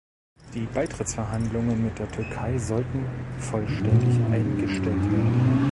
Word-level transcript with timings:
Die 0.55 0.65
Beitrittsverhandlungen 0.65 1.83
mit 1.85 1.99
der 1.99 2.11
Türkei 2.11 2.57
sollten 2.57 3.05
vollständig 3.37 4.19
eingestellt 4.33 4.87
werden. 5.11 5.69